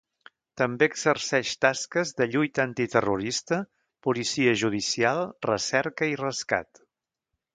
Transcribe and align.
També 0.59 0.85
exerceix 0.91 1.51
tasques 1.65 2.13
de 2.21 2.27
lluita 2.35 2.63
antiterrorista, 2.69 3.61
policia 4.09 4.57
judicial, 4.63 5.23
recerca 5.51 6.13
i 6.15 6.19
rescat. 6.27 6.85